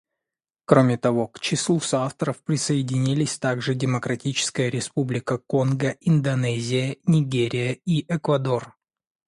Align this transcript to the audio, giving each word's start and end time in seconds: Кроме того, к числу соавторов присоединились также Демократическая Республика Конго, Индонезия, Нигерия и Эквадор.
Кроме 0.65 0.97
того, 0.97 1.27
к 1.27 1.39
числу 1.39 1.79
соавторов 1.79 2.41
присоединились 2.41 3.37
также 3.37 3.75
Демократическая 3.75 4.67
Республика 4.67 5.37
Конго, 5.37 5.95
Индонезия, 6.01 6.97
Нигерия 7.05 7.73
и 7.85 8.07
Эквадор. 8.11 8.75